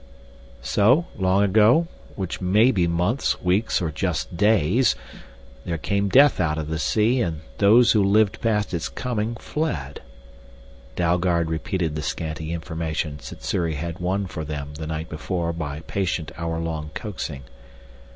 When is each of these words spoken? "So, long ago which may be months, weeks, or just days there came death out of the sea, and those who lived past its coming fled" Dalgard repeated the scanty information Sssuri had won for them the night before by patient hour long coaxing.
"So, 0.63 1.05
long 1.15 1.43
ago 1.43 1.87
which 2.15 2.41
may 2.41 2.71
be 2.71 2.87
months, 2.87 3.39
weeks, 3.39 3.79
or 3.83 3.91
just 3.91 4.35
days 4.35 4.95
there 5.63 5.77
came 5.77 6.09
death 6.09 6.39
out 6.39 6.57
of 6.57 6.69
the 6.69 6.79
sea, 6.79 7.21
and 7.21 7.41
those 7.59 7.91
who 7.91 8.03
lived 8.03 8.41
past 8.41 8.73
its 8.73 8.89
coming 8.89 9.35
fled" 9.35 10.01
Dalgard 10.95 11.51
repeated 11.51 11.93
the 11.93 12.01
scanty 12.01 12.51
information 12.51 13.19
Sssuri 13.19 13.75
had 13.75 13.99
won 13.99 14.25
for 14.25 14.43
them 14.43 14.73
the 14.73 14.87
night 14.87 15.07
before 15.07 15.53
by 15.53 15.81
patient 15.81 16.31
hour 16.35 16.57
long 16.57 16.89
coaxing. 16.95 17.43